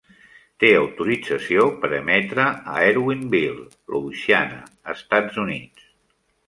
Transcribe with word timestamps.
Té 0.61 0.69
autorització 0.77 1.65
per 1.83 1.91
emetre 1.99 2.47
a 2.73 2.79
Erwinville, 2.89 3.69
Louisiana, 3.97 4.61
Estats 4.99 5.43
Units. 5.49 5.91